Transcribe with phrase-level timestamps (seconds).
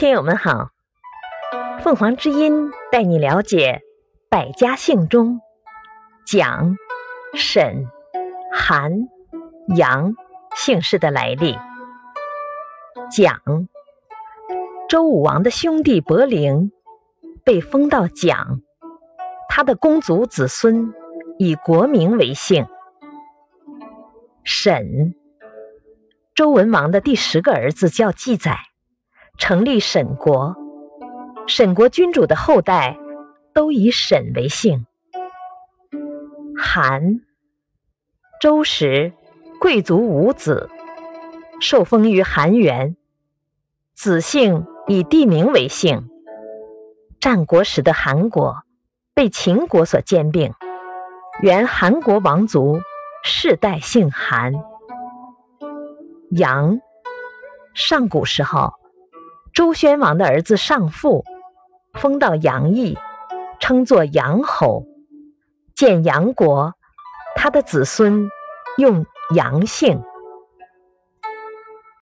[0.00, 0.70] 听友们好，
[1.82, 3.82] 凤凰之音带你了解
[4.30, 5.42] 百家姓中
[6.24, 6.78] 蒋、
[7.34, 7.86] 沈、
[8.50, 9.10] 韩、
[9.76, 10.14] 杨
[10.56, 11.54] 姓氏的来历。
[13.10, 13.42] 蒋，
[14.88, 16.72] 周武王的兄弟伯陵
[17.44, 18.62] 被封到蒋，
[19.50, 20.94] 他的公族子孙
[21.38, 22.66] 以国名为姓。
[24.44, 25.14] 沈，
[26.34, 28.56] 周文王的第十个儿子叫季载，
[29.40, 30.54] 成立沈国。
[31.48, 32.98] 沈国君主的后代
[33.54, 34.86] 都以沈为姓。
[36.56, 37.22] 韩，
[38.38, 39.14] 周时
[39.58, 40.68] 贵族五子，
[41.58, 42.96] 受封于韩原，
[43.94, 46.10] 子姓以地名为姓。
[47.18, 48.62] 战国时的韩国
[49.14, 50.52] 被秦国所兼并，
[51.42, 52.80] 原韩国王族。
[53.22, 54.54] 世代姓韩，
[56.30, 56.80] 杨。
[57.74, 58.72] 上古时候，
[59.60, 61.22] 周宣王的儿子上父
[61.92, 62.96] 封到杨邑，
[63.60, 64.86] 称作杨侯，
[65.74, 66.72] 建阳国。
[67.36, 68.30] 他的子孙
[68.78, 70.00] 用杨姓。